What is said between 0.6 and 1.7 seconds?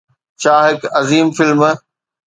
هڪ عظيم فلم